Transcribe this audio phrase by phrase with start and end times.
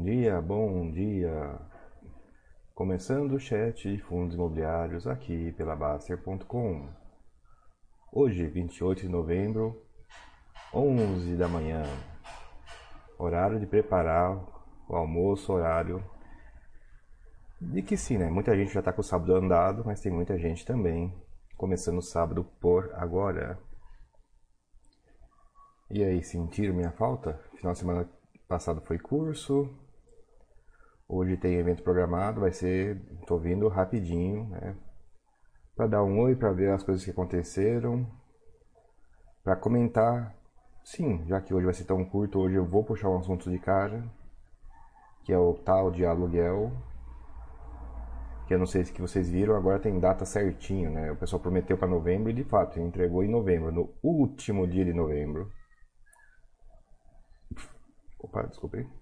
[0.00, 1.60] Bom dia, bom dia.
[2.74, 6.88] Começando o chat de fundos imobiliários aqui pela Baster.com.
[8.10, 9.84] Hoje, 28 de novembro,
[10.72, 11.82] 11 da manhã.
[13.18, 14.42] Horário de preparar
[14.88, 16.02] o almoço, horário
[17.60, 18.30] de que sim, né?
[18.30, 21.14] Muita gente já está com o sábado andado, mas tem muita gente também
[21.58, 23.58] começando o sábado por agora.
[25.90, 27.38] E aí, sentiram minha falta?
[27.56, 28.08] Final de semana
[28.48, 29.70] passado foi curso.
[31.12, 34.76] Hoje tem evento programado, vai ser, tô vindo rapidinho, né?
[35.74, 38.06] Para dar um oi, para ver as coisas que aconteceram,
[39.42, 40.32] para comentar.
[40.84, 43.58] Sim, já que hoje vai ser tão curto, hoje eu vou puxar um assunto de
[43.58, 44.08] cara,
[45.24, 46.70] que é o tal de aluguel.
[48.46, 51.10] Que eu não sei se que vocês viram, agora tem data certinho, né?
[51.10, 54.92] O pessoal prometeu para novembro e de fato entregou em novembro, no último dia de
[54.92, 55.50] novembro.
[58.20, 58.99] Opa, desculpe.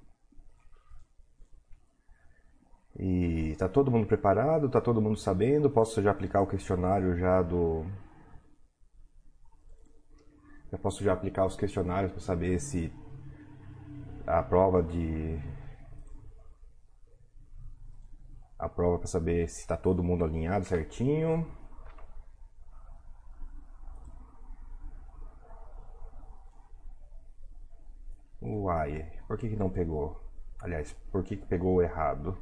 [2.98, 7.42] E tá todo mundo preparado, tá todo mundo sabendo, posso já aplicar o questionário já
[7.42, 7.84] do
[10.82, 12.92] posso já aplicar os questionários para saber se
[14.26, 15.38] a prova de
[18.58, 21.46] a prova para saber se está todo mundo alinhado certinho.
[28.42, 30.20] Uai, por que, que não pegou?
[30.60, 32.36] Aliás, por que, que pegou errado?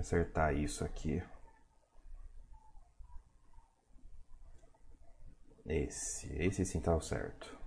[0.00, 1.22] Deixa eu acertar isso aqui.
[5.66, 7.58] Esse, esse sim tá certo.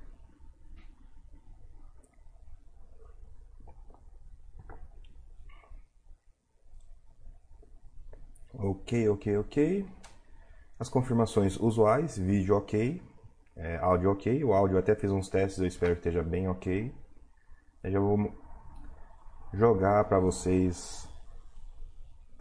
[8.56, 9.88] Ok, ok, ok.
[10.80, 13.00] As confirmações usuais, vídeo ok,
[13.56, 14.44] é, áudio ok.
[14.44, 16.92] O áudio até fiz uns testes, eu espero que esteja bem ok.
[17.84, 18.34] Eu já vou
[19.54, 21.12] jogar para vocês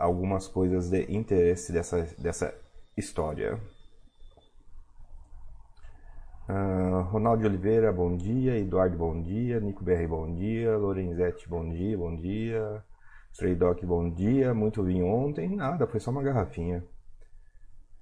[0.03, 2.53] algumas coisas de interesse dessa, dessa
[2.97, 3.57] história.
[6.49, 8.59] Uh, Ronaldo Oliveira, bom dia.
[8.59, 9.61] Eduardo, bom dia.
[9.61, 10.77] Nico BR, bom dia.
[10.77, 12.85] Lorenzetti, bom dia, bom dia.
[13.33, 14.53] Stray Dog, bom dia.
[14.53, 15.55] Muito vinho ontem.
[15.55, 16.85] Nada, foi só uma garrafinha.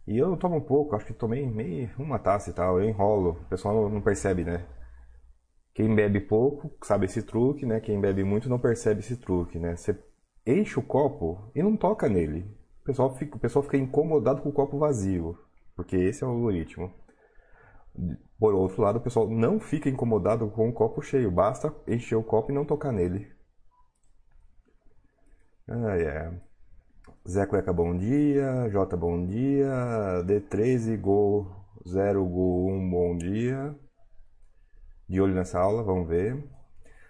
[0.07, 3.33] E eu tomo um pouco, acho que tomei meio uma taça e tal, eu enrolo.
[3.43, 4.67] O pessoal não percebe, né?
[5.75, 7.79] Quem bebe pouco sabe esse truque, né?
[7.79, 9.77] Quem bebe muito não percebe esse truque, né?
[9.77, 9.95] Você
[10.47, 12.47] enche o copo e não toca nele.
[12.83, 15.39] O pessoal fica, o pessoal fica incomodado com o copo vazio,
[15.77, 16.93] porque esse é o algoritmo.
[18.39, 22.23] Por outro lado, o pessoal não fica incomodado com o copo cheio, basta encher o
[22.23, 23.31] copo e não tocar nele.
[25.69, 26.33] Ah, é.
[27.29, 28.69] Zé Cueca, bom dia.
[28.71, 30.23] J, bom dia.
[30.25, 31.47] D13, Gol
[31.87, 33.75] 0, Gol 1, bom dia.
[35.09, 36.43] De olho nessa aula, vamos ver.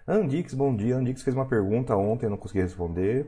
[0.07, 0.97] Andix, bom dia.
[0.97, 3.27] Andix fez uma pergunta ontem, eu não consegui responder.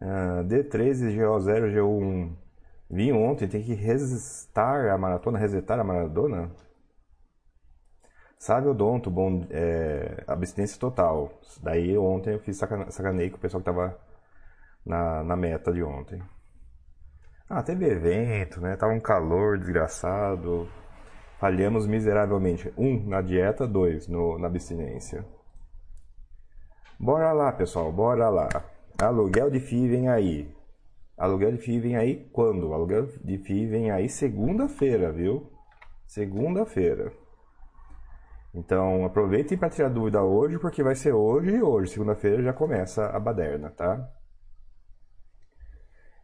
[0.00, 2.36] Uh, D13, GO0, GO1.
[2.90, 6.50] Vim ontem, tem que restar a maratona, resetar a maratona?
[8.38, 11.32] Sabe odonto, bom, é, abstinência total.
[11.62, 13.96] Daí ontem eu fiz sacanei com o pessoal que tava
[14.84, 16.20] na, na meta de ontem.
[17.48, 18.76] Ah, teve evento, né?
[18.76, 20.68] Tava um calor desgraçado.
[21.42, 22.72] Falhamos miseravelmente.
[22.78, 23.66] Um, na dieta.
[23.66, 25.26] Dois, no, na abstinência.
[27.00, 27.90] Bora lá, pessoal.
[27.90, 28.48] Bora lá.
[28.96, 30.54] Aluguel de FII vem aí.
[31.18, 32.72] Aluguel de FII vem aí quando?
[32.72, 35.50] Aluguel de FII vem aí segunda-feira, viu?
[36.06, 37.12] Segunda-feira.
[38.54, 43.06] Então aproveitem para tirar dúvida hoje, porque vai ser hoje e hoje, segunda-feira já começa
[43.06, 44.08] a baderna, tá?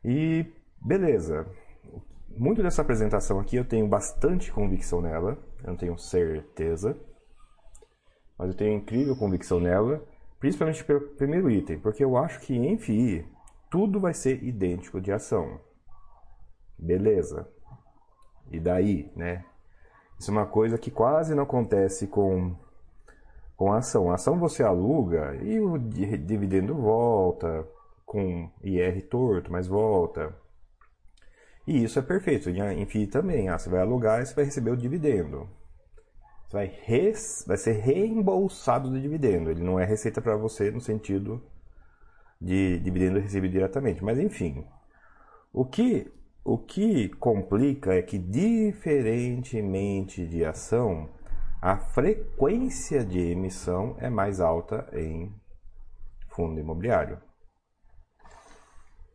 [0.05, 0.47] E
[0.81, 1.45] beleza.
[2.39, 6.97] Muito dessa apresentação aqui eu tenho bastante convicção nela, eu não tenho certeza,
[8.39, 10.07] mas eu tenho incrível convicção nela,
[10.39, 13.27] principalmente pelo primeiro item, porque eu acho que em FI
[13.69, 15.61] tudo vai ser idêntico de ação.
[16.79, 17.49] Beleza.
[18.53, 19.45] E daí, né?
[20.17, 22.55] Isso é uma coisa que quase não acontece com,
[23.57, 24.13] com a ação.
[24.13, 27.67] A ação você aluga e o dividendo volta,
[28.07, 30.33] com IR torto, mas volta.
[31.69, 32.49] E isso é perfeito.
[32.49, 33.51] Em FII também.
[33.51, 35.47] Ah, você vai alugar e você vai receber o dividendo.
[36.47, 39.51] Você vai, res, vai ser reembolsado do dividendo.
[39.51, 41.43] Ele não é receita para você no sentido
[42.41, 44.03] de dividendo recebido diretamente.
[44.03, 44.65] Mas enfim,
[45.53, 46.11] o que
[46.43, 51.11] o que complica é que, diferentemente de ação,
[51.61, 55.31] a frequência de emissão é mais alta em
[56.31, 57.19] fundo imobiliário.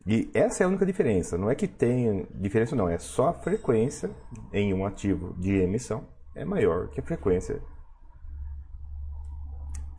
[0.06, 1.38] E essa é a única diferença.
[1.38, 2.88] Não é que tem diferença, não.
[2.88, 4.10] É só a frequência
[4.52, 7.62] em um ativo de emissão é maior que a frequência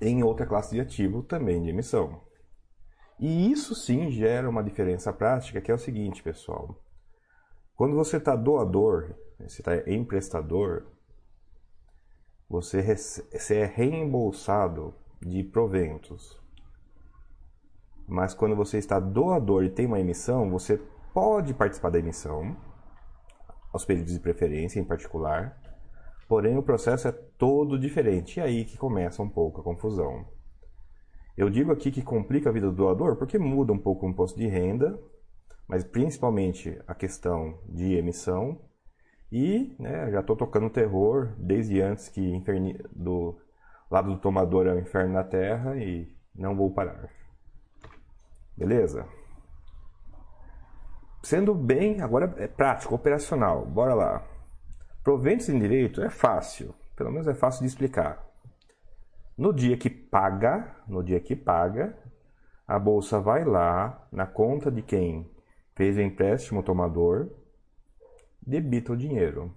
[0.01, 2.21] em outra classe de ativo também de emissão.
[3.17, 6.77] E isso sim gera uma diferença prática, que é o seguinte, pessoal.
[7.75, 10.85] Quando você está doador, você está emprestador,
[12.49, 16.37] você, você é reembolsado de proventos.
[18.07, 20.79] Mas quando você está doador e tem uma emissão, você
[21.13, 22.55] pode participar da emissão,
[23.73, 25.59] aos períodos de preferência em particular,
[26.29, 28.39] porém o processo é todo diferente.
[28.39, 30.25] E aí que começa um pouco a confusão.
[31.35, 34.39] Eu digo aqui que complica a vida do doador porque muda um pouco o imposto
[34.39, 34.97] de renda,
[35.67, 38.61] mas principalmente a questão de emissão.
[39.29, 42.79] E né, já estou tocando terror desde antes que inferni...
[42.95, 43.37] do
[43.91, 47.09] lado do tomador é o inferno na terra e não vou parar.
[48.57, 49.05] Beleza?
[51.21, 53.65] Sendo bem, agora é prático, operacional.
[53.65, 54.27] Bora lá.
[55.03, 58.23] Proventos em direito é fácil, pelo menos é fácil de explicar.
[59.37, 61.97] No dia que paga, no dia que paga,
[62.67, 65.29] a bolsa vai lá na conta de quem
[65.75, 67.29] fez o empréstimo tomador,
[68.41, 69.53] debita o dinheiro.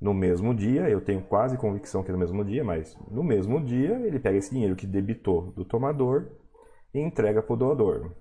[0.00, 3.62] No mesmo dia, eu tenho quase convicção que é no mesmo dia, mas no mesmo
[3.64, 6.30] dia ele pega esse dinheiro que debitou do tomador
[6.98, 8.12] e entrega para o doador.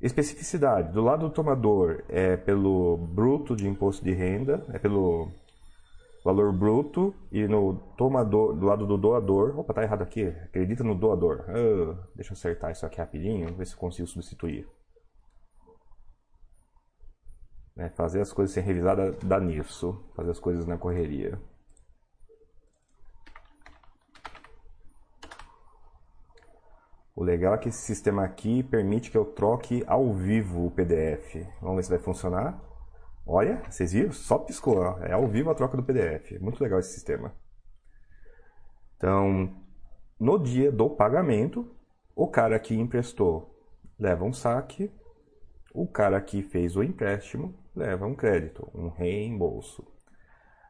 [0.00, 5.30] Especificidade: do lado do tomador é pelo bruto de imposto de renda, é pelo
[6.24, 10.94] valor bruto e no tomador, do lado do doador, opa, tá errado aqui, acredita no
[10.94, 11.44] doador.
[11.48, 14.66] Uh, deixa eu acertar isso aqui rapidinho, ver se consigo substituir.
[17.76, 21.38] É, fazer as coisas sem revisar dá, dá nisso, fazer as coisas na correria.
[27.14, 31.46] O legal é que esse sistema aqui permite que eu troque ao vivo o PDF.
[31.60, 32.60] Vamos ver se vai funcionar.
[33.24, 34.12] Olha, vocês viram?
[34.12, 34.78] Só piscou.
[34.78, 34.98] Ó.
[34.98, 36.32] É ao vivo a troca do PDF.
[36.40, 37.32] Muito legal esse sistema.
[38.96, 39.54] Então,
[40.18, 41.70] no dia do pagamento,
[42.16, 43.54] o cara que emprestou
[43.98, 44.90] leva um saque,
[45.72, 49.86] o cara que fez o empréstimo leva um crédito, um reembolso.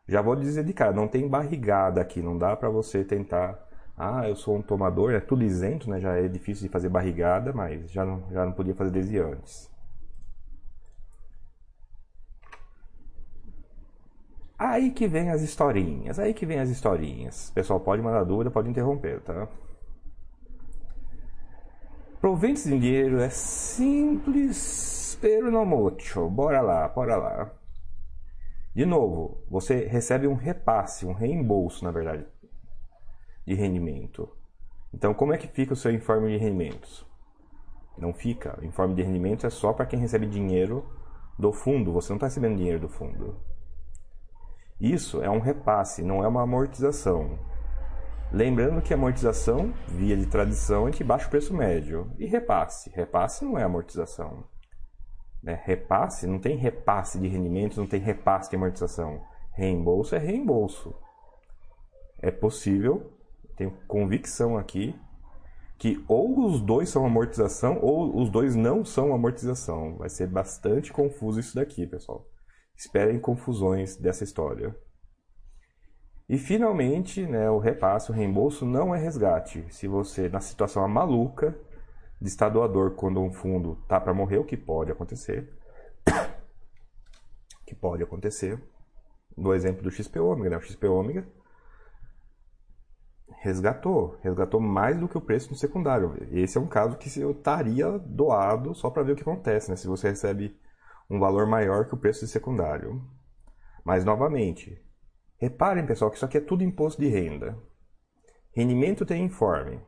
[0.06, 3.63] Já vou dizer de cara, não tem barrigada aqui, não dá para você tentar.
[3.96, 6.00] Ah, eu sou um tomador, é tudo isento, né?
[6.00, 9.70] Já é difícil de fazer barrigada, mas já não, já não podia fazer desde antes.
[14.58, 17.50] Aí que vem as historinhas, aí que vem as historinhas.
[17.55, 19.49] Pessoal, pode mandar dúvida, pode interromper, tá?
[22.20, 26.29] Proventos em dinheiro é simples, pero no mucho.
[26.31, 27.50] Bora lá, bora lá.
[28.75, 32.26] De novo, você recebe um repasse, um reembolso, na verdade,
[33.46, 34.29] de rendimento.
[34.93, 37.06] Então, como é que fica o seu informe de rendimentos?
[37.99, 38.58] Não fica.
[38.61, 40.85] O informe de rendimentos é só para quem recebe dinheiro
[41.38, 41.93] do fundo.
[41.93, 43.41] Você não está recebendo dinheiro do fundo.
[44.81, 47.38] Isso é um repasse, não é uma amortização.
[48.32, 52.11] Lembrando que amortização, via de tradição, é que baixa o preço médio.
[52.19, 52.90] E repasse?
[52.90, 54.44] Repasse não é amortização.
[55.40, 55.61] Né?
[55.64, 59.23] Repasse, não tem repasse de rendimentos, não tem repasse de amortização.
[59.52, 60.94] Reembolso é reembolso.
[62.20, 63.13] É possível,
[63.56, 64.95] tenho convicção aqui,
[65.79, 69.97] que ou os dois são amortização ou os dois não são amortização.
[69.99, 72.27] Vai ser bastante confuso isso daqui, pessoal.
[72.77, 74.75] Esperem confusões dessa história.
[76.28, 79.67] E finalmente, né, o repasse, o reembolso não é resgate.
[79.71, 81.55] Se você, na situação maluca
[82.21, 85.52] de estar doador quando um fundo tá para morrer, o que pode acontecer,
[87.67, 88.59] que pode acontecer,
[89.37, 91.28] no exemplo do XP ômega, né, o XP ômega
[93.45, 96.17] resgatou, resgatou mais do que o preço no secundário.
[96.33, 99.77] Esse é um caso que eu estaria doado só para ver o que acontece, né?
[99.77, 100.59] Se você recebe
[101.11, 103.07] um valor maior que o preço de secundário.
[103.85, 104.83] Mas, novamente,
[105.37, 107.55] reparem, pessoal, que isso aqui é tudo imposto de renda.
[108.57, 109.79] Rendimento tem informe,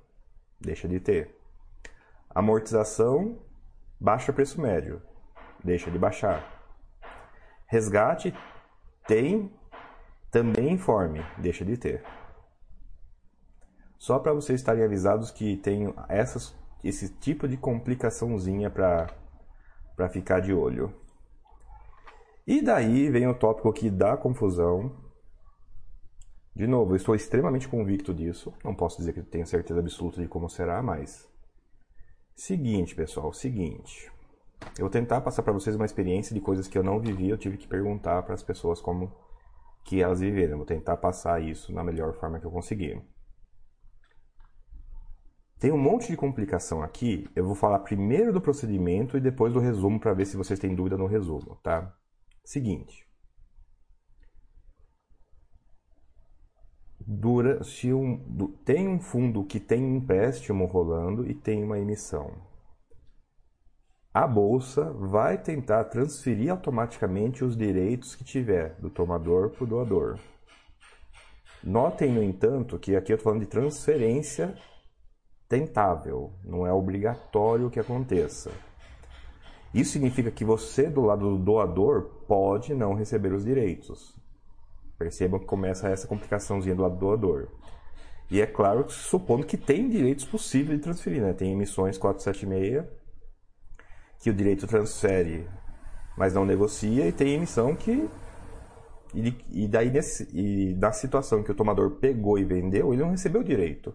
[0.61, 1.35] deixa de ter.
[2.29, 3.41] Amortização,
[3.99, 5.01] baixa preço médio,
[5.65, 6.45] deixa de baixar.
[7.67, 8.35] Resgate
[9.09, 9.51] tem
[10.31, 12.05] também informe, deixa de ter.
[13.99, 20.53] Só para vocês estarem avisados que tem essas, esse tipo de complicaçãozinha para ficar de
[20.53, 20.93] olho.
[22.47, 25.05] E daí vem o tópico aqui da confusão.
[26.55, 28.53] De novo, eu estou extremamente convicto disso.
[28.63, 31.29] Não posso dizer que tenho certeza absoluta de como será, mas.
[32.35, 34.13] Seguinte, pessoal, seguinte.
[34.79, 37.37] Eu vou tentar passar para vocês uma experiência de coisas que eu não vivi, eu
[37.37, 39.13] tive que perguntar para as pessoas como
[39.85, 40.53] que elas viveram.
[40.53, 43.03] Eu vou tentar passar isso na melhor forma que eu conseguir.
[45.59, 47.29] Tem um monte de complicação aqui.
[47.35, 50.75] Eu vou falar primeiro do procedimento e depois do resumo para ver se vocês têm
[50.75, 51.95] dúvida no resumo, tá?
[52.45, 53.07] Seguinte.
[57.65, 58.19] se um,
[58.65, 62.33] tem um fundo que tem empréstimo rolando e tem uma emissão.
[64.13, 70.19] A bolsa vai tentar transferir automaticamente os direitos que tiver do tomador para o doador.
[71.63, 74.57] Notem, no entanto, que aqui eu estou falando de transferência
[75.49, 78.51] tentável, não é obrigatório que aconteça.
[79.73, 84.15] Isso significa que você, do lado do doador, pode não receber os direitos.
[84.99, 87.49] Percebam que começa essa complicaçãozinha do lado do doador.
[88.31, 91.33] E é claro, supondo que tem direitos possíveis de transferir, né?
[91.33, 92.85] Tem emissões 476
[94.21, 95.47] que o direito transfere,
[96.17, 98.09] mas não negocia, e tem emissão que
[99.15, 103.41] e, daí nesse, e na situação que o tomador pegou e vendeu, ele não recebeu
[103.41, 103.95] o direito.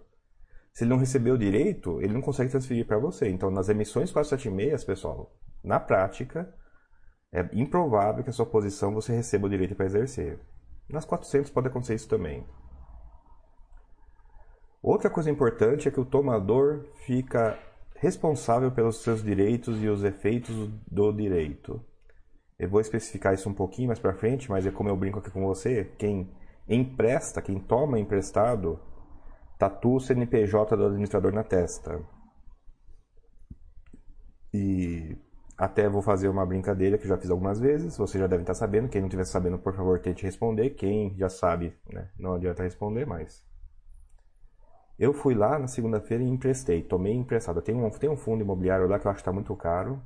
[0.73, 3.29] Se ele não recebeu direito, ele não consegue transferir para você.
[3.29, 6.53] Então, nas emissões 476, pessoal, na prática,
[7.31, 10.39] é improvável que a sua posição você receba o direito para exercer.
[10.89, 12.45] Nas 400 pode acontecer isso também.
[14.81, 17.57] Outra coisa importante é que o tomador fica
[17.95, 21.79] responsável pelos seus direitos e os efeitos do direito.
[22.57, 25.29] Eu vou especificar isso um pouquinho mais para frente, mas é como eu brinco aqui
[25.29, 26.31] com você, quem
[26.67, 28.79] empresta, quem toma emprestado,
[29.61, 32.01] tatua o CNPJ do administrador na testa.
[34.51, 35.15] E
[35.55, 38.89] até vou fazer uma brincadeira que já fiz algumas vezes, você já deve estar sabendo.
[38.89, 40.71] Quem não estiver sabendo, por favor, tente responder.
[40.71, 43.45] Quem já sabe, né, não adianta responder mais.
[44.97, 47.61] Eu fui lá na segunda-feira e emprestei, tomei emprestado.
[47.61, 50.01] Tem um, tem um fundo imobiliário lá que eu acho que está muito caro.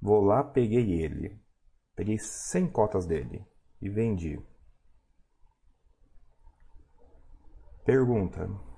[0.00, 1.40] Vou lá, peguei ele.
[1.96, 3.44] Peguei 100 cotas dele
[3.80, 4.40] e vendi.
[7.84, 8.71] Pergunta.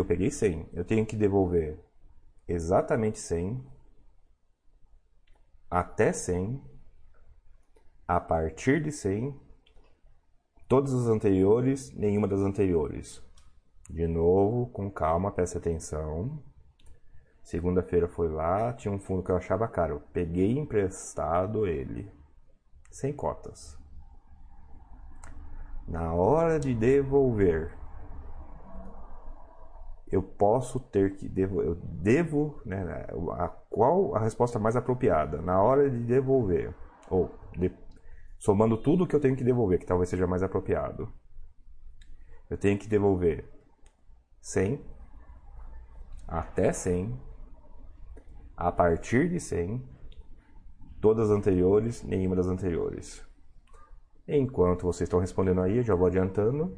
[0.00, 0.70] Eu peguei 100.
[0.72, 1.78] Eu tenho que devolver
[2.48, 3.62] exatamente 100,
[5.70, 6.58] até 100,
[8.08, 9.38] a partir de 100,
[10.66, 13.22] todas as anteriores, nenhuma das anteriores.
[13.90, 16.42] De novo, com calma, preste atenção.
[17.42, 20.02] Segunda-feira foi lá, tinha um fundo que eu achava caro.
[20.14, 22.10] peguei emprestado ele,
[22.90, 23.78] sem cotas.
[25.86, 27.79] Na hora de devolver,
[30.10, 33.06] eu posso ter que devo, eu devo, né,
[33.38, 36.74] a qual a resposta mais apropriada na hora de devolver
[37.08, 37.72] ou de,
[38.38, 41.12] somando tudo que eu tenho que devolver, que talvez seja mais apropriado.
[42.48, 43.48] Eu tenho que devolver
[44.40, 44.84] 100
[46.26, 47.16] até 100
[48.56, 49.82] a partir de 100
[51.00, 53.24] todas as anteriores, nenhuma das anteriores.
[54.26, 56.76] Enquanto vocês estão respondendo aí, eu já vou adiantando.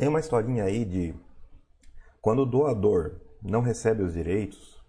[0.00, 1.14] Tem uma historinha aí de
[2.22, 4.82] quando o doador não recebe os direitos,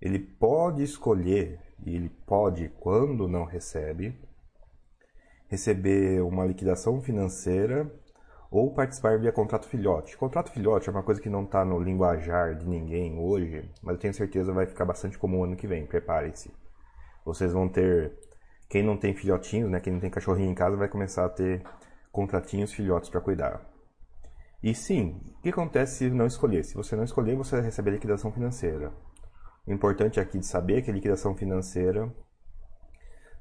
[0.00, 4.18] ele pode escolher, e ele pode, quando não recebe,
[5.48, 7.92] receber uma liquidação financeira
[8.50, 10.16] ou participar via contrato filhote.
[10.16, 14.00] Contrato filhote é uma coisa que não está no linguajar de ninguém hoje, mas eu
[14.00, 15.84] tenho certeza vai ficar bastante comum ano que vem.
[15.84, 16.50] Preparem-se.
[17.22, 18.18] Vocês vão ter.
[18.66, 21.62] Quem não tem filhotinhos, né, quem não tem cachorrinho em casa, vai começar a ter
[22.10, 23.66] contratinhos filhotes para cuidar.
[24.62, 26.64] E sim, o que acontece se não escolher?
[26.64, 28.92] Se você não escolher, você vai receber liquidação financeira.
[29.66, 32.12] O importante aqui de saber é que a liquidação financeira,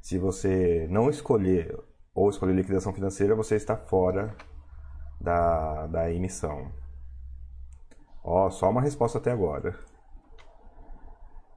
[0.01, 1.75] se você não escolher
[2.13, 4.36] ou escolher liquidação financeira, você está fora
[5.19, 6.71] da, da emissão.
[8.24, 9.74] Ó, só uma resposta até agora.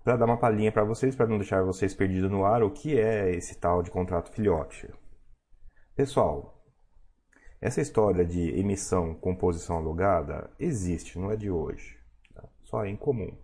[0.05, 2.99] Para dar uma palhinha para vocês, para não deixar vocês perdidos no ar, o que
[2.99, 4.89] é esse tal de contrato filhote?
[5.95, 6.60] Pessoal,
[7.61, 11.99] essa história de emissão com posição alugada existe, não é de hoje.
[12.35, 12.43] Tá?
[12.63, 13.37] Só é incomum.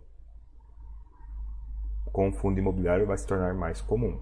[2.11, 4.19] Com o fundo imobiliário vai se tornar mais comum.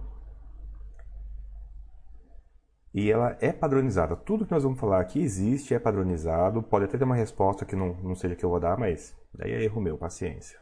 [2.94, 4.16] E ela é padronizada.
[4.16, 6.62] Tudo que nós vamos falar aqui existe, é padronizado.
[6.64, 9.52] Pode até ter uma resposta que não, não seja que eu vou dar, mas daí
[9.52, 10.60] é erro meu, paciência.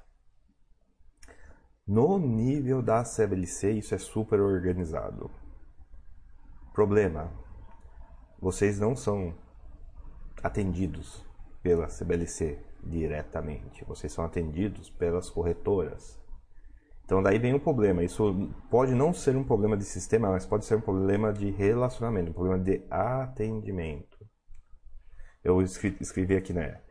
[1.88, 5.30] No nível da CBLC, isso é super organizado.
[6.74, 7.32] Problema:
[8.44, 9.34] vocês não são
[10.44, 11.26] atendidos
[11.62, 16.22] pela CBLC diretamente, vocês são atendidos pelas corretoras.
[17.06, 18.04] Então daí vem um problema.
[18.04, 22.32] Isso pode não ser um problema de sistema, mas pode ser um problema de relacionamento,
[22.32, 24.18] um problema de atendimento.
[25.42, 26.82] Eu escrevi aqui, né?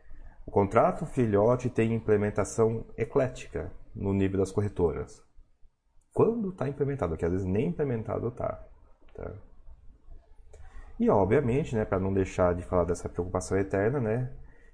[0.47, 5.21] O contrato filhote tem implementação eclética no nível das corretoras.
[6.11, 8.67] Quando está implementado, que às vezes nem implementado está.
[9.13, 9.35] Tá?
[10.99, 14.29] E obviamente, né, para não deixar de falar dessa preocupação eterna, né,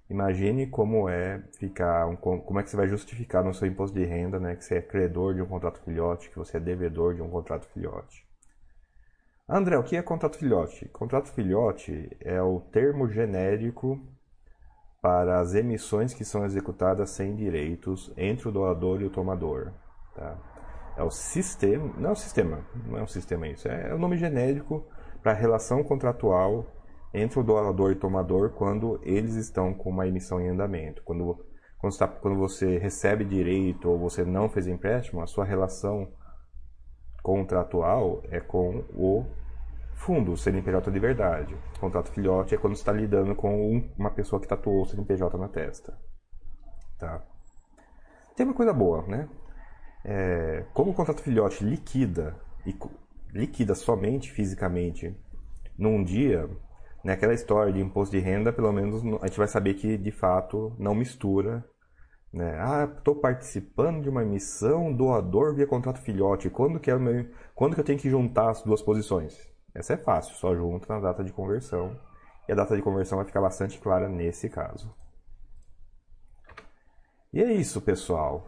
[0.10, 4.04] Imagine como é ficar, um, como é que você vai justificar no seu imposto de
[4.04, 7.22] renda, né, que você é credor de um contrato filhote, que você é devedor de
[7.22, 8.28] um contrato filhote.
[9.48, 10.88] André, o que é contrato filhote?
[10.90, 14.00] Contrato filhote é o termo genérico
[15.00, 19.72] para as emissões que são executadas sem direitos entre o doador e o tomador.
[20.16, 20.38] Tá?
[20.98, 24.18] É o sistema, não é o sistema, não é um sistema isso, é o nome
[24.18, 24.88] genérico
[25.22, 26.66] para a relação contratual
[27.14, 31.02] entre o doador e o tomador quando eles estão com uma emissão em andamento.
[31.04, 31.46] Quando,
[31.78, 36.12] quando, está, quando você recebe direito ou você não fez empréstimo, a sua relação
[37.24, 39.26] contratual é com o
[39.96, 41.56] fundo, o CNPJ de verdade.
[41.76, 45.38] O contrato filhote é quando você está lidando com uma pessoa que tatuou o CNPJ
[45.38, 45.98] na testa.
[46.98, 47.22] Tá?
[48.36, 49.28] Tem uma coisa boa, né?
[50.06, 52.74] É, como o contrato filhote liquida e
[53.34, 55.16] liquida somente fisicamente
[55.78, 56.50] num dia,
[57.04, 60.76] naquela história de imposto de renda, pelo menos a gente vai saber que de fato
[60.78, 61.64] não mistura.
[62.32, 62.58] Né?
[62.60, 66.50] Ah, estou participando de uma emissão doador via contrato filhote.
[66.50, 67.26] Quando que, é meu...
[67.56, 69.36] Quando que eu tenho que juntar as duas posições?
[69.74, 71.98] Essa é fácil, só junta na data de conversão.
[72.48, 74.94] E a data de conversão vai ficar bastante clara nesse caso.
[77.32, 78.48] E é isso, pessoal.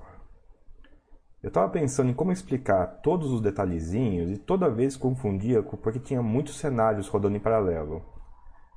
[1.41, 6.21] Eu estava pensando em como explicar todos os detalhezinhos e toda vez confundia porque tinha
[6.21, 8.05] muitos cenários rodando em paralelo.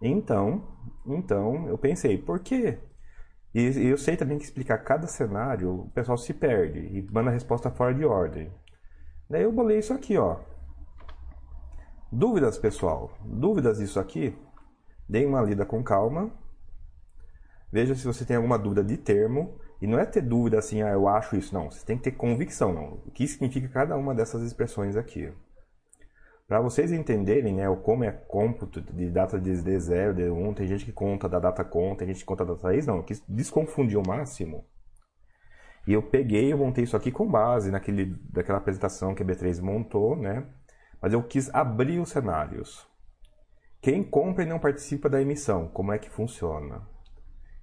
[0.01, 0.65] Então,
[1.07, 2.79] então eu pensei, por quê?
[3.55, 7.33] E eu sei também que explicar cada cenário, o pessoal se perde e manda a
[7.33, 8.51] resposta fora de ordem.
[9.29, 10.39] Daí eu bolei isso aqui, ó.
[12.11, 13.13] Dúvidas, pessoal?
[13.25, 14.37] Dúvidas disso aqui?
[15.09, 16.33] Deem uma lida com calma.
[17.71, 20.91] Veja se você tem alguma dúvida de termo e não é ter dúvida assim, ah,
[20.91, 21.55] eu acho isso.
[21.55, 22.73] Não, você tem que ter convicção.
[22.73, 23.03] Não.
[23.07, 25.33] O que significa cada uma dessas expressões aqui.
[26.47, 30.93] Para vocês entenderem né, como é cômputo de data de D0, D1, tem gente que
[30.93, 32.99] conta da data conta, tem gente que conta da data raiz, não.
[32.99, 34.65] Eu quis desconfundir o máximo.
[35.87, 39.61] E eu peguei e montei isso aqui com base naquele, daquela apresentação que a B3
[39.61, 40.47] montou, né?
[41.01, 42.87] Mas eu quis abrir os cenários.
[43.81, 46.89] Quem compra e não participa da emissão, como é que funciona?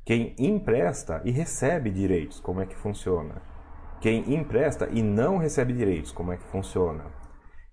[0.04, 3.42] Quem empresta e recebe direitos, como é que funciona?
[4.00, 7.06] Quem empresta e não recebe direitos, como é que funciona?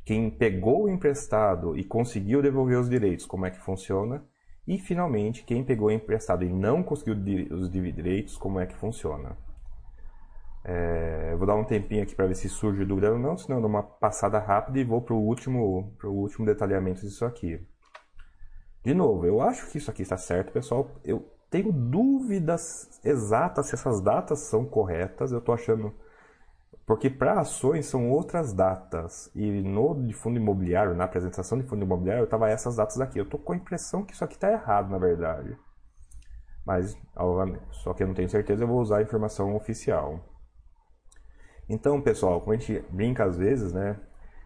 [0.05, 4.23] Quem pegou o emprestado e conseguiu devolver os direitos, como é que funciona?
[4.67, 7.15] E, finalmente, quem pegou emprestado e não conseguiu
[7.51, 9.35] os direitos, como é que funciona?
[10.63, 13.63] É, vou dar um tempinho aqui para ver se surge dúvida ou não, senão eu
[13.63, 17.67] dou uma passada rápida e vou para o último, último detalhamento disso aqui.
[18.85, 20.91] De novo, eu acho que isso aqui está certo, pessoal.
[21.03, 25.33] Eu tenho dúvidas exatas se essas datas são corretas.
[25.33, 25.95] Eu estou achando.
[26.87, 29.31] Porque para ações são outras datas.
[29.35, 33.19] E no de fundo imobiliário, na apresentação de fundo imobiliário, estava essas datas aqui.
[33.19, 35.57] Eu estou com a impressão que isso aqui está errado, na verdade.
[36.67, 36.95] Mas,
[37.71, 40.21] só que eu não tenho certeza, eu vou usar a informação oficial.
[41.67, 43.99] Então, pessoal, como a gente brinca às vezes, né?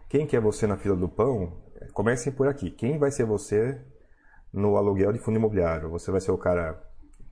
[0.09, 1.61] Quem quer você na fila do pão?
[1.93, 2.71] Comecem por aqui.
[2.71, 3.81] Quem vai ser você
[4.53, 5.89] no aluguel de fundo imobiliário?
[5.89, 6.81] Você vai ser o cara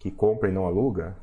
[0.01, 1.15] que compra e não aluga,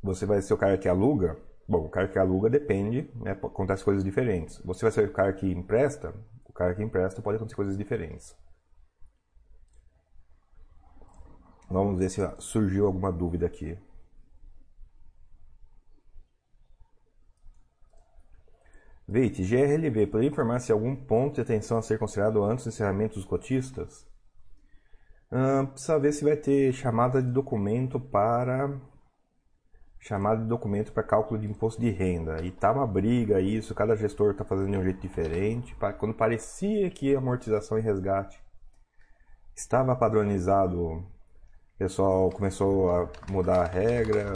[0.00, 1.36] você vai ser o cara que aluga.
[1.68, 4.58] Bom, o cara que aluga depende, né, acontece coisas diferentes.
[4.64, 8.36] Você vai ser o cara que empresta, o cara que empresta pode acontecer coisas diferentes.
[11.68, 13.76] Vamos ver se surgiu alguma dúvida aqui.
[19.10, 23.14] Veite, GRLV, poderia informar se algum ponto de atenção a ser considerado antes do encerramento
[23.14, 24.06] dos cotistas?
[25.32, 28.78] Uh, precisa ver se vai ter chamada de documento para
[29.98, 32.42] chamada de documento para cálculo de imposto de renda.
[32.44, 35.74] E tá uma briga isso, cada gestor está fazendo de um jeito diferente.
[35.98, 38.38] Quando parecia que amortização e resgate
[39.56, 41.04] estava padronizado, o
[41.78, 44.34] pessoal começou a mudar a regra.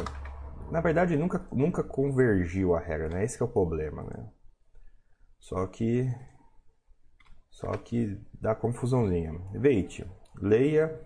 [0.70, 3.24] Na verdade, nunca, nunca convergiu a regra, né?
[3.24, 4.28] Esse é o problema, né?
[5.42, 6.08] Só que
[7.50, 9.32] só que dá confusãozinha.
[9.52, 10.08] Veite,
[10.40, 11.00] leia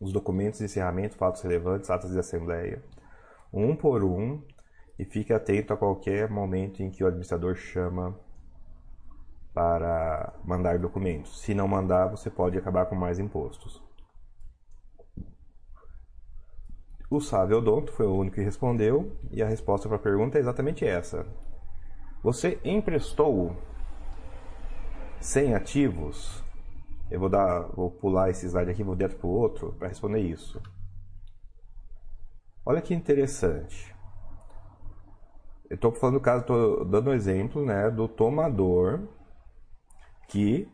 [0.00, 2.82] os documentos de encerramento, fatos relevantes, atas de assembleia,
[3.52, 4.42] um por um,
[4.98, 8.18] e fique atento a qualquer momento em que o administrador chama
[9.52, 11.42] para mandar documentos.
[11.42, 13.82] Se não mandar, você pode acabar com mais impostos.
[17.10, 20.40] O sábio Odonto foi o único que respondeu, e a resposta para a pergunta é
[20.40, 21.26] exatamente essa.
[22.22, 23.56] Você emprestou
[25.20, 26.44] 100 ativos?
[27.10, 30.20] Eu vou dar, vou pular esse slide aqui, vou direto para o outro para responder
[30.20, 30.60] isso.
[32.64, 33.94] Olha que interessante.
[35.70, 39.08] Eu estou falando do caso, estou dando um exemplo, né, do tomador
[40.28, 40.68] que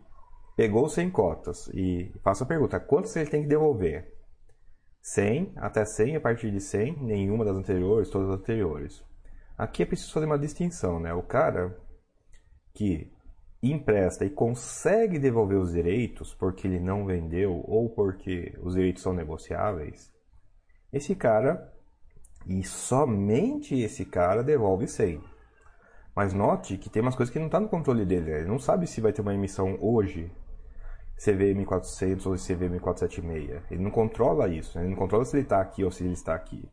[0.57, 4.12] pegou 100 cotas e faço a pergunta, quantas ele tem que devolver?
[5.02, 9.05] 100, até 100, a partir de 100, nenhuma das anteriores, todas as anteriores.
[9.57, 11.12] Aqui é preciso fazer uma distinção, né?
[11.12, 11.77] O cara
[12.75, 13.12] que
[13.62, 19.12] empresta e consegue devolver os direitos porque ele não vendeu ou porque os direitos são
[19.12, 20.12] negociáveis,
[20.93, 21.73] esse cara,
[22.47, 25.23] e somente esse cara, devolve 100.
[26.15, 28.31] Mas note que tem umas coisas que não está no controle dele.
[28.31, 28.38] Né?
[28.41, 30.31] Ele não sabe se vai ter uma emissão hoje,
[31.17, 33.62] CVM 400 ou CVM 476.
[33.71, 34.77] Ele não controla isso.
[34.77, 34.85] Né?
[34.85, 36.69] Ele não controla se ele está aqui ou se ele está aqui.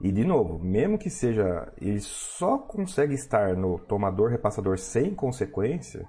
[0.00, 6.06] E de novo, mesmo que seja, ele só consegue estar no tomador repassador sem consequência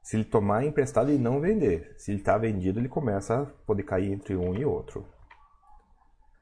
[0.00, 1.94] se ele tomar emprestado e não vender.
[1.96, 5.04] Se ele está vendido, ele começa a poder cair entre um e outro.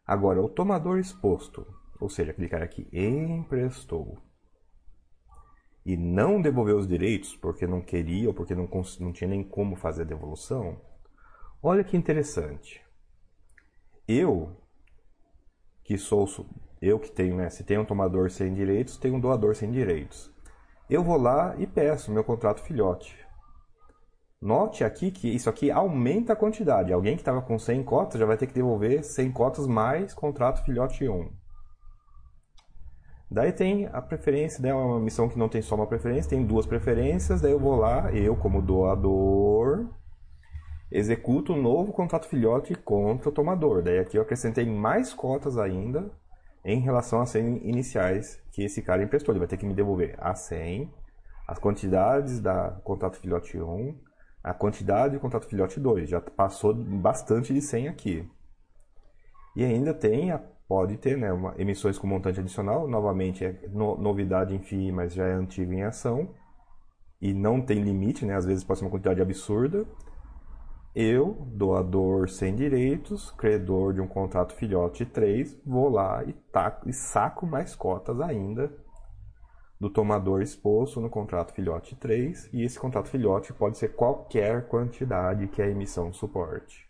[0.05, 1.66] Agora, o tomador exposto,
[2.00, 4.20] ou seja, aquele cara que emprestou
[5.87, 8.68] e não devolveu os direitos porque não queria ou porque não,
[9.00, 10.81] não tinha nem como fazer a devolução,
[11.62, 12.85] olha que interessante.
[14.07, 14.57] Eu,
[15.85, 16.26] que sou
[16.82, 17.48] eu que tenho, né?
[17.48, 20.32] Se tem um tomador sem direitos, tem um doador sem direitos.
[20.90, 23.16] Eu vou lá e peço meu contrato filhote.
[24.40, 26.92] Note aqui que isso aqui aumenta a quantidade.
[26.92, 30.64] Alguém que estava com 100 cotas já vai ter que devolver 100 cotas mais contrato
[30.64, 31.30] filhote 1.
[33.30, 34.74] Daí tem a preferência, né?
[34.74, 37.40] uma missão que não tem só uma preferência, tem duas preferências.
[37.40, 39.88] Daí eu vou lá, eu como doador,
[40.90, 43.82] executo um novo contrato filhote contra o tomador.
[43.82, 46.10] Daí aqui eu acrescentei mais cotas ainda
[46.64, 49.33] em relação às 100 iniciais que esse cara emprestou.
[49.33, 50.92] Ele vai ter que me devolver a 100,
[51.46, 53.98] as quantidades da contrato filhote 1,
[54.42, 56.09] a quantidade do contrato filhote 2.
[56.09, 58.29] Já passou bastante de 100 aqui.
[59.57, 60.33] E ainda tem,
[60.66, 62.88] pode ter, né, uma, emissões com montante adicional.
[62.88, 66.35] Novamente, é no, novidade em FII, mas já é antigo em ação.
[67.20, 68.35] E não tem limite, né?
[68.35, 69.87] Às vezes pode ser uma quantidade absurda.
[70.94, 76.92] Eu, doador sem direitos, credor de um contrato filhote 3, vou lá e, taco, e
[76.92, 78.70] saco mais cotas ainda
[79.81, 85.48] do tomador exposto no contrato filhote 3, e esse contrato filhote pode ser qualquer quantidade
[85.48, 86.87] que a emissão suporte.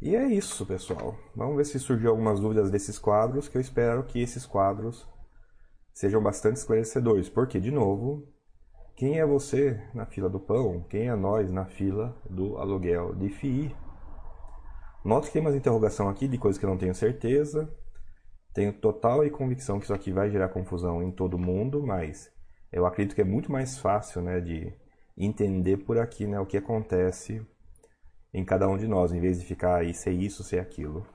[0.00, 1.14] E é isso, pessoal.
[1.36, 5.06] Vamos ver se surgiu algumas dúvidas desses quadros, que eu espero que esses quadros
[5.92, 8.26] sejam bastante esclarecedores, porque, de novo,
[8.94, 10.84] quem é você na fila do pão?
[10.88, 13.74] Quem é nós na fila do aluguel de FII?
[15.04, 17.68] Note que tem umas interrogação aqui de coisas que eu não tenho certeza.
[18.54, 22.30] Tenho total e convicção que isso aqui vai gerar confusão em todo mundo, mas
[22.70, 24.72] eu acredito que é muito mais fácil né, de
[25.16, 27.44] entender por aqui né, o que acontece
[28.32, 31.06] em cada um de nós, em vez de ficar aí ser isso, ser aquilo.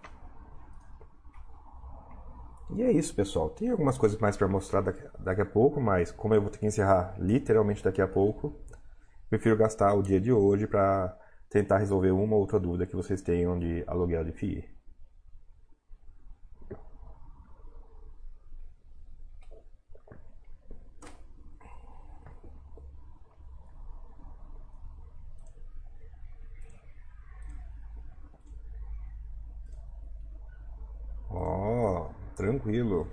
[2.75, 3.49] E é isso, pessoal.
[3.49, 6.59] Tem algumas coisas mais para mostrar daqui, daqui, a pouco, mas como eu vou ter
[6.59, 8.53] que encerrar literalmente daqui a pouco,
[9.29, 11.17] prefiro gastar o dia de hoje para
[11.49, 14.77] tentar resolver uma ou outra dúvida que vocês tenham de aluguel de FII.
[32.37, 33.07] tranquilo.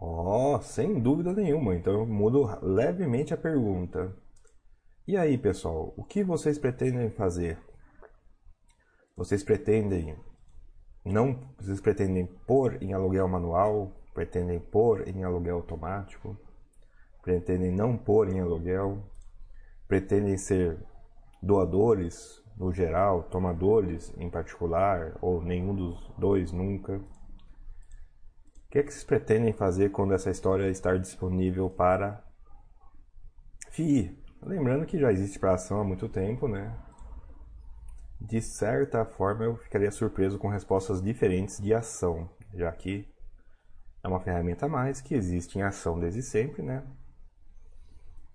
[0.00, 1.74] Ó, oh, sem dúvida nenhuma.
[1.74, 4.14] Então eu mudo levemente a pergunta.
[5.06, 7.58] E aí, pessoal, o que vocês pretendem fazer?
[9.16, 10.16] Vocês pretendem
[11.04, 16.36] não, vocês pretendem pôr em aluguel manual, pretendem pôr em aluguel automático,
[17.22, 19.02] pretendem não pôr em aluguel,
[19.88, 20.78] pretendem ser
[21.42, 27.00] doadores no geral, tomadores em particular, ou nenhum dos dois nunca?
[28.70, 32.22] O que é que vocês pretendem fazer quando essa história estar disponível para
[33.70, 34.16] FII?
[34.40, 36.72] Lembrando que já existe para ação há muito tempo, né?
[38.20, 43.12] De certa forma, eu ficaria surpreso com respostas diferentes de ação, já que
[44.04, 46.84] é uma ferramenta a mais que existe em ação desde sempre, né?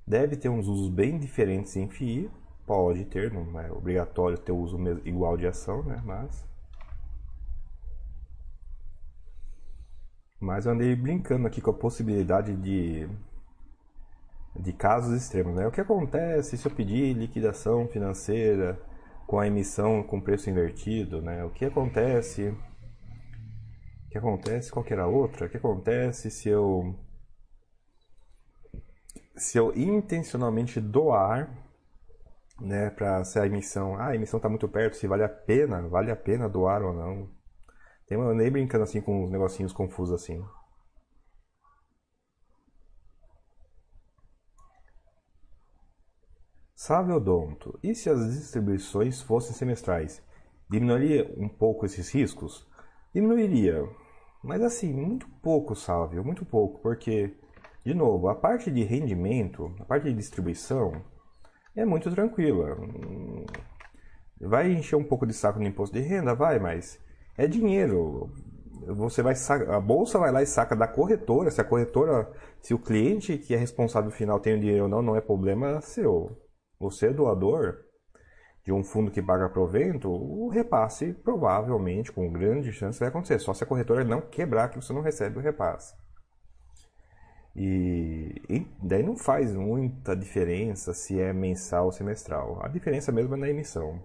[0.06, 2.30] Deve ter uns usos bem diferentes em FII.
[2.67, 6.02] Pode ter, não é obrigatório ter uso igual de ação, né?
[6.04, 6.45] Mas.
[10.45, 13.10] Mas eu andei brincando aqui com a possibilidade de.
[14.55, 15.65] de casos extremos, né?
[15.65, 18.79] O que acontece se eu pedir liquidação financeira
[19.25, 21.43] com a emissão com preço invertido, né?
[21.43, 22.49] O que acontece.
[22.49, 24.71] O que acontece?
[24.71, 25.47] Qual que era a outra?
[25.47, 26.95] O que acontece se eu
[29.36, 31.49] se eu intencionalmente doar,
[32.62, 35.81] né, para ser a emissão, ah, a emissão está muito perto, se vale a pena,
[35.89, 37.35] vale a pena doar ou não.
[38.07, 40.43] Tem uma nem brincando assim com uns negocinhos confusos assim.
[46.75, 50.21] Sabe, Odonto, e se as distribuições fossem semestrais?
[50.69, 52.67] Diminuiria um pouco esses riscos?
[53.13, 53.83] Diminuiria,
[54.43, 57.33] mas assim, muito pouco, Sávio, muito pouco, porque,
[57.83, 61.01] de novo, a parte de rendimento, a parte de distribuição,
[61.75, 62.77] é muito tranquila.
[64.39, 66.35] Vai encher um pouco de saco no imposto de renda?
[66.35, 66.99] Vai, mas
[67.38, 68.32] é dinheiro.
[68.88, 69.34] Você vai
[69.69, 71.50] a bolsa vai lá e saca da corretora.
[71.50, 75.02] Se a corretora, se o cliente que é responsável final tem o dinheiro ou não,
[75.02, 76.38] não é problema seu.
[76.80, 77.86] Você é doador
[78.63, 83.38] de um fundo que paga provento, o repasse provavelmente, com grande chance, vai acontecer.
[83.39, 85.93] Só se a corretora não quebrar que você não recebe o repasse.
[87.56, 92.60] E, e, daí não faz muita diferença se é mensal ou semestral.
[92.62, 94.02] A diferença mesmo é na emissão.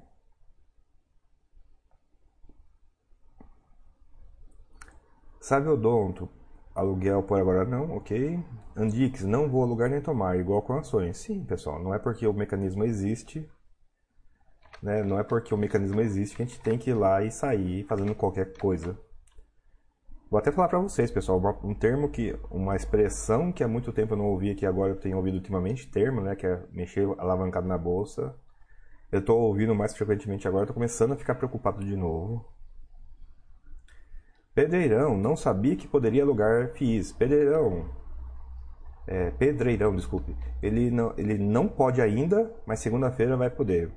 [5.40, 6.28] Sabe odonto,
[6.74, 8.38] aluguel por agora não, ok.
[8.76, 11.16] Andix, não vou alugar nem tomar, igual com ações.
[11.16, 13.50] Sim, pessoal, não é porque o mecanismo existe,
[14.82, 15.02] né?
[15.02, 17.84] Não é porque o mecanismo existe que a gente tem que ir lá e sair
[17.84, 18.98] fazendo qualquer coisa.
[20.30, 24.12] Vou até falar para vocês, pessoal, um termo que, uma expressão que há muito tempo
[24.12, 27.66] eu não ouvi, que agora eu tenho ouvido ultimamente, termo, né, que é mexer alavancado
[27.66, 28.34] na bolsa.
[29.10, 32.46] Eu estou ouvindo mais frequentemente agora, estou começando a ficar preocupado de novo.
[34.54, 37.12] Pedreirão, não sabia que poderia alugar FIIs.
[37.12, 37.88] Pedreirão,
[39.06, 40.36] é, Pedreirão, desculpe.
[40.62, 43.90] Ele não, ele não pode ainda, mas segunda-feira vai poder.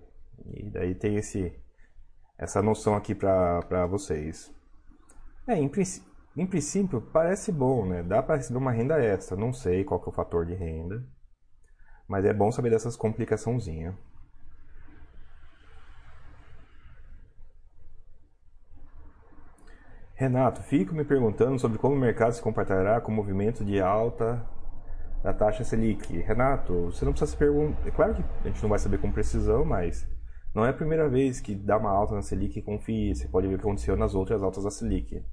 [0.46, 1.54] E daí tem esse,
[2.38, 4.52] essa noção aqui para vocês.
[5.48, 5.70] É, em,
[6.38, 8.02] em princípio parece bom, né?
[8.02, 9.38] Dá para receber uma renda extra.
[9.38, 11.06] Não sei qual que é o fator de renda,
[12.08, 13.94] mas é bom saber dessas complicaçãozinhas.
[20.16, 24.46] Renato, fico me perguntando sobre como o mercado se comportará com o movimento de alta
[25.24, 26.16] da taxa Selic.
[26.20, 27.88] Renato, você não precisa se perguntar.
[27.88, 30.08] É claro que a gente não vai saber com precisão, mas
[30.54, 33.16] não é a primeira vez que dá uma alta na Selic com FII.
[33.16, 35.26] Você pode ver o que aconteceu nas outras altas da Selic.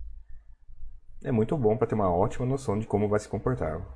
[1.22, 3.86] É muito bom para ter uma ótima noção de como vai se comportar.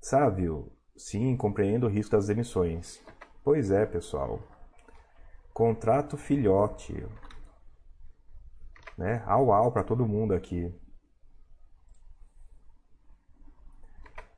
[0.00, 3.00] Sávio, sim, compreendo o risco das emissões.
[3.44, 4.40] Pois é, pessoal.
[5.52, 7.06] Contrato filhote
[8.96, 9.22] né?
[9.26, 10.72] Au au para todo mundo aqui.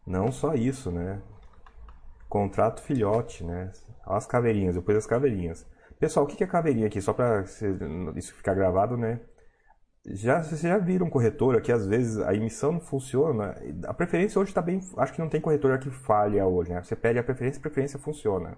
[0.07, 1.21] Não só isso, né?
[2.29, 3.73] Contrato filhote, né?
[4.05, 5.67] As caveirinhas, depois as caveirinhas.
[5.99, 7.01] Pessoal, o que é caveirinha aqui?
[7.01, 7.45] Só para
[8.15, 9.21] isso ficar gravado, né?
[10.09, 13.57] Já, vocês já viram corretora que às vezes a emissão não funciona?
[13.87, 14.81] A preferência hoje está bem.
[14.97, 16.83] Acho que não tem corretora que falha hoje, né?
[16.83, 18.57] Você pede a preferência, a preferência funciona.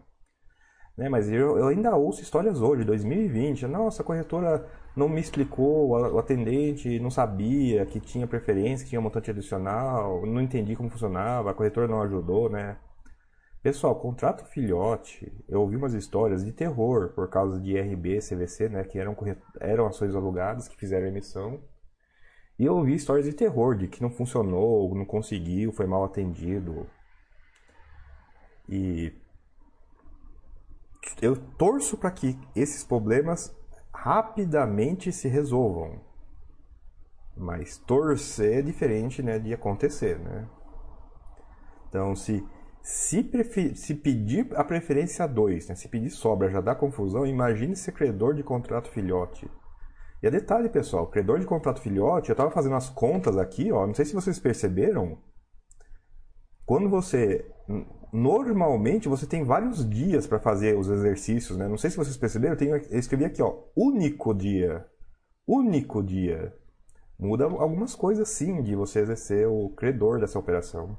[0.99, 1.09] Né?
[1.09, 3.67] Mas eu, eu ainda ouço histórias hoje, 2020.
[3.69, 9.01] Nossa, a corretora não me explicou, o atendente não sabia que tinha preferência, que tinha
[9.01, 12.77] montante adicional, não entendi como funcionava, a corretora não ajudou, né?
[13.63, 18.85] Pessoal, contrato filhote, eu ouvi umas histórias de terror por causa de IRB, CVC, né,
[18.85, 19.17] que eram,
[19.61, 21.61] eram ações alugadas que fizeram emissão.
[22.59, 26.87] E eu ouvi histórias de terror, de que não funcionou, não conseguiu, foi mal atendido.
[28.69, 29.13] E
[31.21, 33.55] eu torço para que esses problemas
[33.93, 36.01] rapidamente se resolvam.
[37.37, 40.19] Mas torcer é diferente né, de acontecer.
[40.19, 40.49] Né?
[41.89, 42.47] Então, se,
[42.83, 43.29] se,
[43.75, 48.35] se pedir a preferência 2, né, se pedir sobra já dá confusão, imagine ser credor
[48.35, 49.51] de contrato filhote.
[50.23, 53.87] E a detalhe, pessoal, credor de contrato filhote, eu estava fazendo as contas aqui, ó,
[53.87, 55.19] não sei se vocês perceberam,
[56.69, 57.51] quando você
[58.13, 61.67] normalmente você tem vários dias para fazer os exercícios, né?
[61.67, 64.87] Não sei se vocês perceberam, eu, tenho, eu escrevi aqui, ó, único dia.
[65.47, 66.55] Único dia.
[67.19, 70.99] Muda algumas coisas sim de você exercer o credor dessa operação.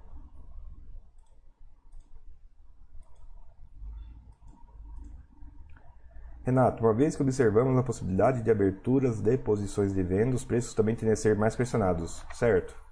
[6.43, 10.73] Renato, uma vez que observamos a possibilidade de aberturas de posições de venda, os preços
[10.73, 12.88] também tendem a ser mais pressionados, certo?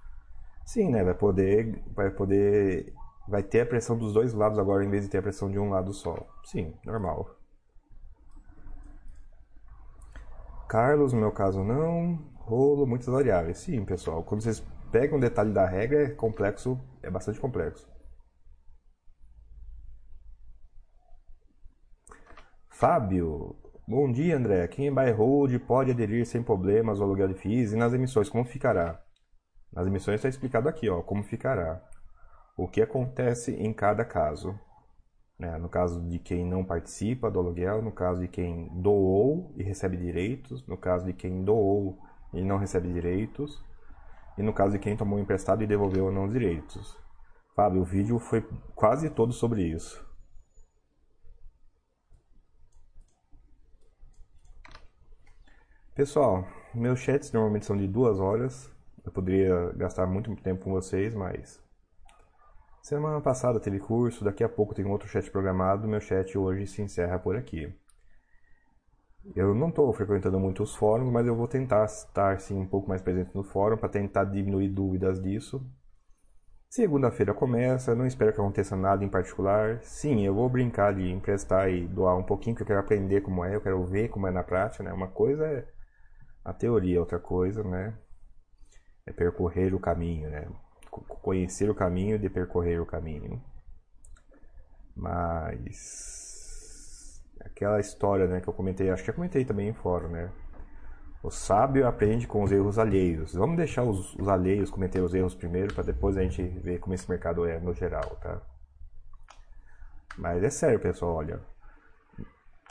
[0.68, 1.02] Sim, né?
[1.02, 2.92] Vai poder, vai poder
[3.26, 5.58] vai ter a pressão dos dois lados agora em vez de ter a pressão de
[5.58, 6.14] um lado só.
[6.44, 7.38] Sim, normal.
[10.68, 12.18] Carlos, no meu caso não.
[12.36, 13.56] Rolo, muitas variáveis.
[13.58, 14.22] Sim, pessoal.
[14.22, 14.60] Quando vocês
[14.92, 17.88] pegam um detalhe da regra, é complexo, é bastante complexo.
[22.68, 24.68] Fábio, bom dia André.
[24.68, 28.28] Quem é buy hold pode aderir sem problemas ao aluguel de FIIs e nas emissões,
[28.28, 29.02] como ficará?
[29.72, 31.82] Nas emissões está explicado aqui, ó, como ficará
[32.56, 34.58] o que acontece em cada caso.
[35.38, 35.56] Né?
[35.58, 39.96] No caso de quem não participa do aluguel, no caso de quem doou e recebe
[39.96, 41.98] direitos, no caso de quem doou
[42.32, 43.64] e não recebe direitos.
[44.36, 46.96] E no caso de quem tomou emprestado e devolveu ou não os direitos.
[47.54, 48.42] Fábio, o vídeo foi
[48.74, 50.04] quase todo sobre isso.
[55.94, 58.70] Pessoal, meus chats normalmente são de duas horas.
[59.08, 61.58] Eu poderia gastar muito tempo com vocês, mas
[62.82, 65.88] semana passada teve curso, daqui a pouco tem outro chat programado.
[65.88, 67.74] Meu chat hoje se encerra por aqui.
[69.34, 72.86] Eu não estou frequentando muito os fóruns, mas eu vou tentar estar sim um pouco
[72.86, 75.66] mais presente no fórum para tentar diminuir dúvidas disso.
[76.68, 79.80] Segunda-feira começa, não espero que aconteça nada em particular.
[79.80, 83.42] Sim, eu vou brincar de emprestar e doar um pouquinho, porque eu quero aprender como
[83.42, 84.92] é, eu quero ver como é na prática, né?
[84.92, 85.66] Uma coisa é
[86.44, 87.94] a teoria, outra coisa, né?
[89.08, 90.46] É percorrer o caminho, né?
[91.22, 93.42] Conhecer o caminho de percorrer o caminho.
[94.94, 96.28] Mas
[97.40, 100.30] aquela história, né, que eu comentei, acho que eu comentei também em fórum, né?
[101.22, 103.32] O sábio aprende com os erros alheios.
[103.34, 106.94] Vamos deixar os, os alheios cometer os erros primeiro, para depois a gente ver como
[106.94, 108.42] esse mercado é no geral, tá?
[110.18, 111.40] Mas é sério, pessoal, olha.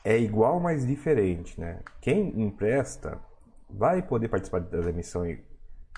[0.04, 1.82] É igual, mas diferente, né?
[2.00, 3.20] Quem empresta
[3.70, 5.40] vai poder participar das emissões.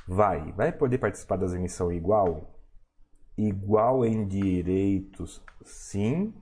[0.08, 2.56] Vai, vai poder participar das emissões igual?
[3.38, 6.34] Igual em direitos, sim,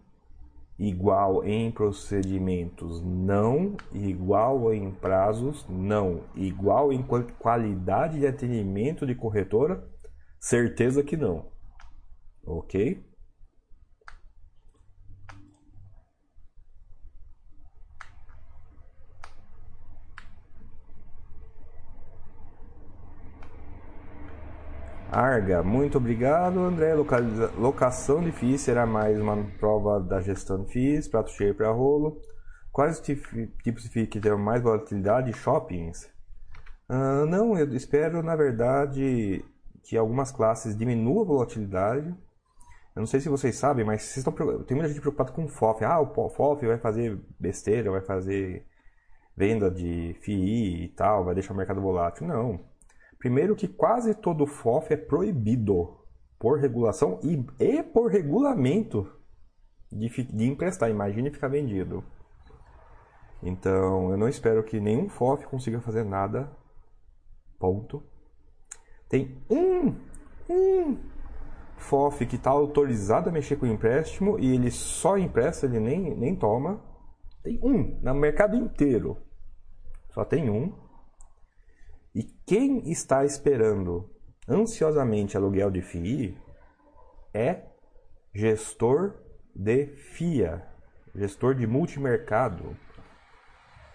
[0.79, 7.03] igual em procedimentos, não, igual em prazos, não, igual em
[7.39, 9.87] qualidade de atendimento de corretora,
[10.39, 11.45] certeza que não.
[12.45, 13.06] Ok?
[25.11, 26.93] Arga, muito obrigado, André.
[26.93, 27.51] Localiza...
[27.57, 32.21] Locação de FIIs será mais uma prova da gestão de FIIs, prato cheio para rolo.
[32.73, 35.31] Quais tipos de FIIs que terão mais volatilidade?
[35.31, 36.09] Shoppings?
[36.89, 39.45] Uh, não, eu espero, na verdade,
[39.81, 42.07] que algumas classes diminuam a volatilidade.
[42.93, 45.47] Eu não sei se vocês sabem, mas vocês estão, tem muita gente preocupada com o
[45.47, 45.85] FOF.
[45.85, 48.65] Ah, o FOF vai fazer besteira, vai fazer
[49.35, 52.27] venda de FII e tal, vai deixar o mercado volátil.
[52.27, 52.59] Não.
[53.19, 55.97] Primeiro que quase todo FOF é proibido
[56.39, 59.12] por regulação e, e por regulamento
[59.91, 60.89] de, de emprestar.
[60.89, 62.03] Imagine ficar vendido.
[63.41, 66.51] Então, eu não espero que nenhum FOF consiga fazer nada.
[67.60, 68.03] Ponto.
[69.10, 69.95] Tem um,
[70.49, 70.97] um
[71.77, 76.15] FOF que está autorizado a mexer com o empréstimo e ele só empresta, ele nem,
[76.15, 76.82] nem toma.
[77.43, 79.17] Tem um no mercado inteiro.
[80.10, 80.73] Só tem um.
[82.17, 84.10] E quem está esperando
[84.49, 86.36] ansiosamente aluguel de FII
[87.32, 87.62] é
[88.34, 89.13] gestor
[89.56, 90.65] de FIA,
[91.13, 92.75] gestor de multimercado.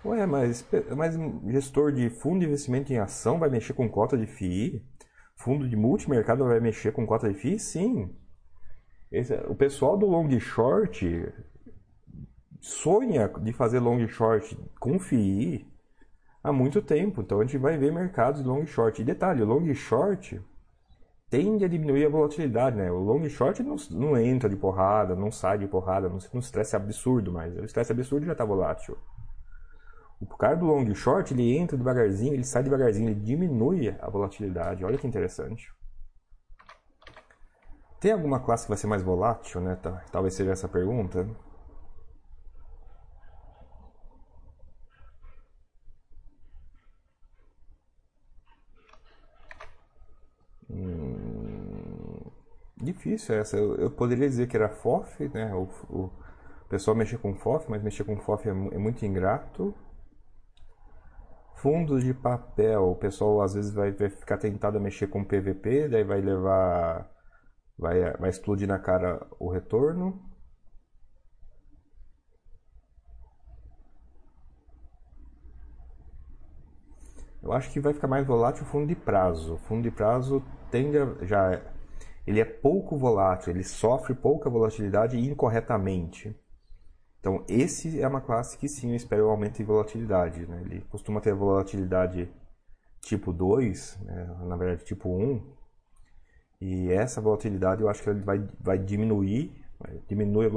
[0.04, 0.64] Ué, mas,
[0.96, 1.16] mas
[1.52, 4.86] gestor de fundo de investimento em ação vai mexer com cota de FII?
[5.34, 7.58] Fundo de multimercado vai mexer com cota de FII?
[7.58, 8.16] Sim.
[9.10, 11.28] Esse, o pessoal do long short
[12.60, 15.71] sonha de fazer long short com FII
[16.42, 17.22] há muito tempo.
[17.22, 19.00] Então a gente vai ver mercados long short.
[19.00, 20.40] E detalhe, o long short
[21.30, 22.90] tende a diminuir a volatilidade, né?
[22.90, 26.76] O long short não, não entra de porrada, não sai de porrada, não, não estresse
[26.76, 28.98] absurdo, mas o estresse absurdo já está volátil.
[30.20, 34.84] O cara do long short, ele entra devagarzinho, ele sai devagarzinho, ele diminui a volatilidade.
[34.84, 35.72] Olha que interessante.
[37.98, 39.78] Tem alguma classe que vai ser mais volátil, né?
[40.10, 41.26] Talvez seja essa a pergunta.
[52.82, 53.56] Difícil essa.
[53.56, 55.54] Eu, eu, poderia dizer que era FOF, né?
[55.54, 56.10] O, o
[56.68, 59.74] pessoal mexer com FOF, mas mexer com FOF é, é muito ingrato.
[61.54, 65.88] Fundos de papel, o pessoal às vezes vai, vai ficar tentado a mexer com PVP,
[65.88, 67.08] daí vai levar.
[67.78, 70.20] Vai, vai explodir na cara o retorno.
[77.42, 79.54] Eu acho que vai ficar mais volátil o fundo de prazo.
[79.54, 80.42] O fundo de prazo
[80.78, 81.60] a, já
[82.26, 86.36] ele é pouco volátil, ele sofre pouca volatilidade incorretamente.
[87.18, 90.46] Então, esse é uma classe que sim, eu espero um aumento de volatilidade.
[90.46, 90.62] Né?
[90.64, 92.28] Ele costuma ter volatilidade
[93.00, 94.36] tipo 2, né?
[94.40, 95.54] na verdade tipo 1.
[96.60, 99.60] E essa volatilidade eu acho que ele vai, vai diminuir.
[100.08, 100.50] Diminui a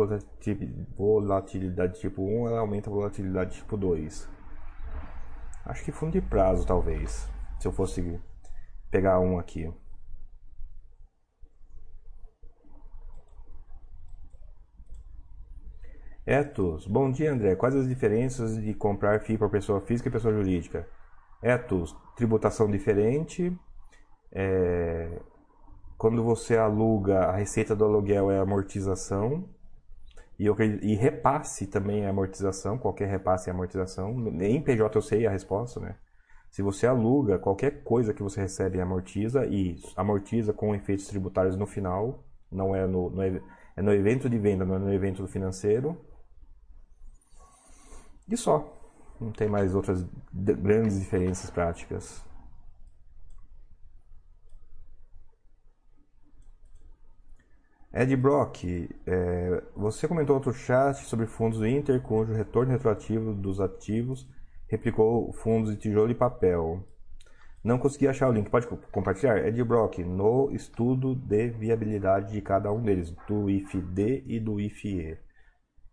[0.96, 4.30] volatilidade tipo 1, ela aumenta a volatilidade tipo 2.
[5.66, 7.28] Acho que fundo de prazo, talvez.
[7.60, 8.20] Se eu fosse
[8.92, 9.72] pegar um aqui.
[16.28, 17.56] Etos, bom dia André.
[17.56, 20.88] Quais as diferenças de comprar FII para pessoa física e pessoa jurídica?
[21.40, 23.56] Etos, tributação diferente.
[24.32, 25.20] É,
[26.00, 29.48] quando você aluga, a receita do aluguel é amortização.
[30.40, 34.12] E, eu, e repasse também é amortização, qualquer repasse é amortização.
[34.42, 35.96] Em PJ eu sei a resposta, né?
[36.50, 41.68] Se você aluga, qualquer coisa que você recebe amortiza e amortiza com efeitos tributários no
[41.68, 45.96] final, não é no, no, é no evento de venda, não é no evento financeiro.
[48.28, 48.72] E só.
[49.20, 52.24] Não tem mais outras grandes diferenças práticas.
[57.94, 63.62] Ed Brock, é, você comentou outro chat sobre fundos do Inter cujo retorno retroativo dos
[63.62, 64.28] ativos
[64.68, 66.84] replicou fundos de tijolo e papel.
[67.64, 68.50] Não consegui achar o link.
[68.50, 69.38] Pode compartilhar?
[69.48, 75.18] Ed Brock, no estudo de viabilidade de cada um deles, do IFD e do IFE.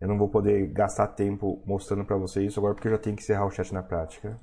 [0.02, 3.14] Eu não vou poder gastar tempo mostrando para vocês isso agora porque eu já tenho
[3.14, 4.36] que encerrar o chat na prática.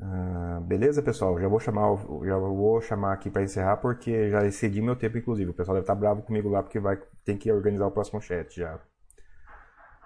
[0.00, 1.36] Ah, beleza, pessoal?
[1.40, 5.50] Já vou chamar, já vou chamar aqui para encerrar porque já excedi meu tempo, inclusive.
[5.50, 8.20] O pessoal deve estar tá bravo comigo lá porque vai ter que organizar o próximo
[8.20, 8.78] chat já.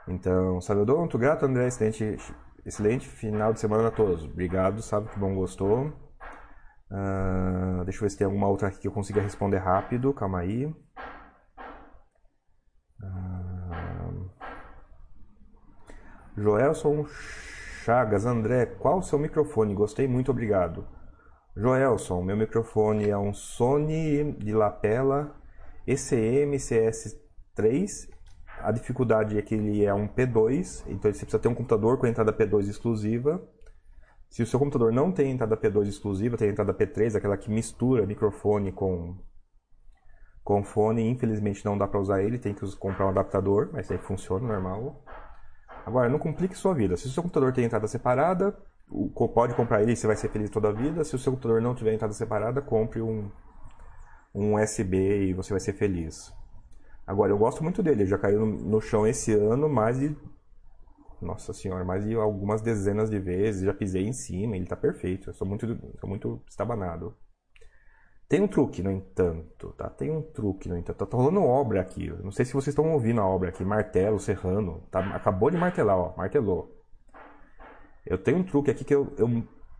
[0.08, 1.66] Então, saludo, muito grato, André.
[1.66, 2.16] Excelente,
[2.64, 4.24] excelente final de semana a todos.
[4.24, 5.92] Obrigado, sabe que bom gostou.
[6.90, 10.14] Uh, deixa eu ver se tem alguma outra aqui que eu consiga responder rápido.
[10.14, 10.74] Calma aí.
[13.02, 14.30] Uh,
[16.36, 17.06] Joelson
[17.84, 19.74] Chagas, André, qual o seu microfone?
[19.74, 20.86] Gostei muito, obrigado.
[21.56, 25.34] Joelson, meu microfone é um Sony de lapela
[25.86, 28.08] ECM CS3
[28.62, 32.06] a dificuldade é que ele é um P2, então você precisa ter um computador com
[32.06, 33.42] entrada P2 exclusiva.
[34.28, 38.06] Se o seu computador não tem entrada P2 exclusiva, tem entrada P3, aquela que mistura
[38.06, 39.16] microfone com,
[40.50, 43.98] com fone, infelizmente não dá para usar ele, tem que comprar um adaptador, mas aí
[43.98, 45.00] funciona normal.
[45.86, 46.96] Agora, não complique sua vida.
[46.96, 48.58] Se o seu computador tem entrada separada,
[49.32, 51.04] pode comprar ele e você vai ser feliz toda a vida.
[51.04, 53.30] Se o seu computador não tiver entrada separada, compre um,
[54.34, 56.34] um USB e você vai ser feliz.
[57.06, 58.02] Agora, eu gosto muito dele.
[58.02, 60.16] Ele já caiu no chão esse ano mais de.
[61.22, 63.62] Nossa senhora, mais de algumas dezenas de vezes.
[63.62, 65.30] Já pisei em cima, ele tá perfeito.
[65.30, 67.14] Eu sou muito, sou muito estabanado.
[68.30, 69.90] Tem um truque, no entanto, tá?
[69.90, 71.04] Tem um truque, no entanto.
[71.04, 72.08] Tá rolando obra aqui.
[72.22, 73.64] Não sei se vocês estão ouvindo a obra aqui.
[73.64, 74.84] Martelo, serrano.
[74.88, 75.00] Tá?
[75.16, 76.14] Acabou de martelar, ó.
[76.16, 76.80] Martelou.
[78.06, 79.28] Eu tenho um truque aqui que eu, eu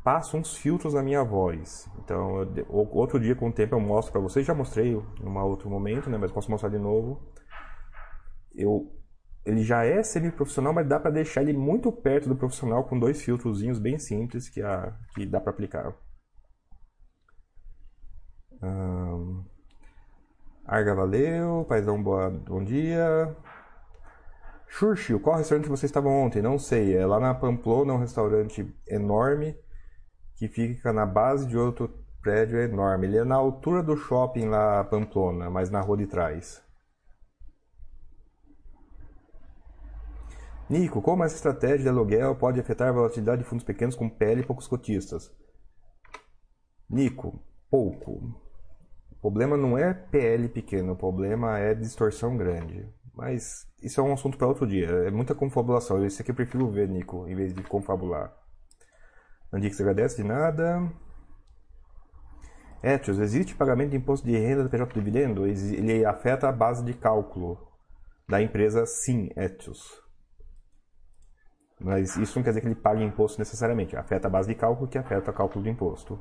[0.03, 1.89] passo uns filtros na minha voz.
[2.03, 5.39] Então, eu, outro dia com o tempo eu mostro para vocês, já mostrei em um
[5.45, 7.23] outro momento, né, mas posso mostrar de novo.
[8.53, 8.93] Eu
[9.47, 13.23] ele já é semi-profissional, mas dá para deixar ele muito perto do profissional com dois
[13.23, 15.95] filtrozinhos bem simples que, a, que dá para aplicar.
[18.63, 19.45] Um,
[20.65, 21.65] Arga, valeu.
[21.69, 23.37] Paizão, boa, bom dia.
[24.69, 26.41] Churchill, qual restaurante você estava ontem?
[26.43, 26.97] Não sei.
[26.97, 29.57] É lá na Pamplona, um restaurante enorme
[30.37, 31.93] que fica na base de outro
[32.23, 33.07] prédio enorme.
[33.07, 36.63] Ele é na altura do shopping lá Pamplona, mas na rua de trás.
[40.69, 44.43] Nico, como essa estratégia de aluguel pode afetar a volatilidade de fundos pequenos com pele
[44.43, 45.35] e poucos cotistas?
[46.89, 48.50] Nico, pouco.
[49.21, 52.89] O problema não é PL pequeno, o problema é distorção grande.
[53.15, 54.89] Mas isso é um assunto para outro dia.
[54.89, 56.03] É muita confabulação.
[56.03, 58.35] Esse aqui eu prefiro ver, Nico, em vez de confabular.
[59.53, 60.91] Andix agradece de nada.
[62.83, 65.47] Etios, existe pagamento de imposto de renda do PJ dividendo?
[65.47, 67.59] Ele afeta a base de cálculo
[68.27, 70.01] da empresa, sim, Etios.
[71.79, 73.97] Mas isso não quer dizer que ele pague imposto necessariamente.
[73.97, 76.19] Afeta a base de cálculo que afeta o cálculo do imposto.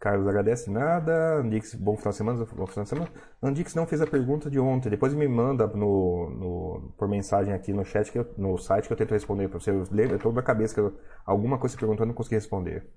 [0.00, 1.36] Carlos agradece nada.
[1.36, 2.46] Andix, bom final de semana.
[2.46, 3.10] Bom final de semana.
[3.42, 4.88] Andix não fez a pergunta de ontem.
[4.88, 8.92] Depois me manda no, no por mensagem aqui no chat, que eu, no site que
[8.94, 9.70] eu tento responder para você.
[9.70, 12.88] Eu lembro, eu na cabeça que eu, alguma coisa você perguntou eu não consegui responder.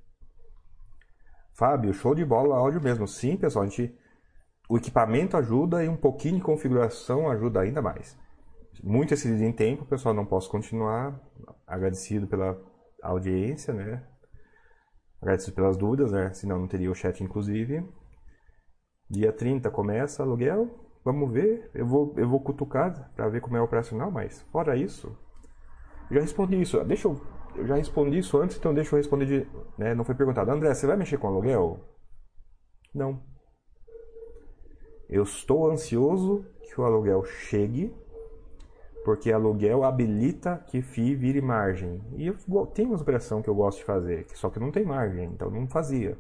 [1.54, 3.06] Fábio, show de bola, áudio mesmo.
[3.06, 3.94] Sim, pessoal, a gente,
[4.70, 8.18] o equipamento ajuda e um pouquinho de configuração ajuda ainda mais.
[8.82, 11.20] Muito excedido em tempo, pessoal, não posso continuar.
[11.68, 12.58] Agradecido pela
[13.02, 14.02] audiência, né?
[15.24, 16.34] Agradecido pelas dúvidas, né?
[16.34, 17.82] Senão não teria o chat, inclusive.
[19.10, 20.70] Dia 30 começa aluguel.
[21.02, 21.72] Vamos ver.
[21.74, 25.18] Eu vou, eu vou cutucar para ver como é operacional, mas fora isso.
[26.12, 26.84] Já respondi isso.
[26.84, 27.22] Deixa eu.
[27.56, 29.48] Eu já respondi isso antes, então deixa eu responder de.
[29.78, 29.96] Né?
[29.96, 30.52] Não foi perguntado.
[30.52, 31.80] André, você vai mexer com aluguel?
[32.94, 33.24] Não.
[35.10, 37.96] Eu estou ansioso que o aluguel chegue
[39.04, 42.02] porque aluguel habilita que FII vire margem.
[42.16, 45.26] E eu tenho uma operação que eu gosto de fazer, só que não tem margem,
[45.26, 46.18] então não fazia.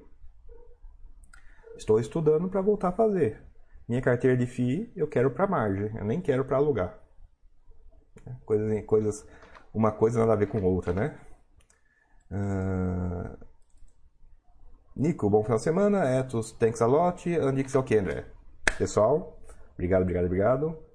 [1.77, 3.41] Estou estudando para voltar a fazer.
[3.87, 6.99] Minha carteira de FII eu quero para margem, eu nem quero para alugar.
[8.45, 9.27] Coisas, coisas
[9.73, 11.19] uma coisa nada a ver com outra, né?
[12.31, 13.53] Uh...
[14.95, 16.05] Nico, bom final de semana.
[16.05, 17.27] Etos, thanks a lot.
[17.35, 18.25] Andix, ok, André.
[18.77, 19.39] Pessoal,
[19.73, 20.92] obrigado, obrigado, obrigado.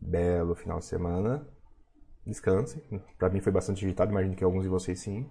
[0.00, 1.46] Belo final de semana.
[2.26, 2.82] Descanse.
[3.18, 5.28] Para mim foi bastante agitado, imagino que alguns de vocês sim.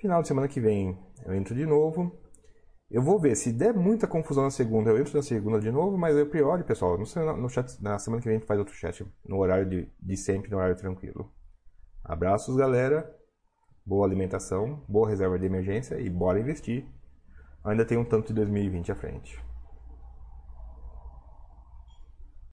[0.00, 2.16] Final de semana que vem eu entro de novo.
[2.90, 5.98] Eu vou ver, se der muita confusão na segunda, eu entro na segunda de novo,
[5.98, 8.74] mas eu priori, pessoal, no, no chat, na semana que vem a gente faz outro
[8.74, 11.30] chat, no horário de, de sempre, no horário tranquilo.
[12.02, 13.14] Abraços, galera.
[13.84, 16.86] Boa alimentação, boa reserva de emergência e bora investir.
[17.64, 19.47] Ainda tem um tanto de 2020 à frente.